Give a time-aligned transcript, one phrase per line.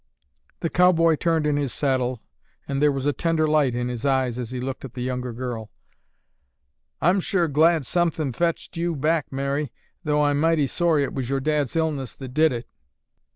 [0.61, 2.23] The cowboy turned in his saddle
[2.67, 5.31] and there was a tender light in his eyes as he looked at the younger
[5.31, 5.69] girl.
[7.01, 9.71] "I'm sure glad something fetched you back, Mary,
[10.03, 12.67] though I'm mighty sorry it was your dad's illness that did it."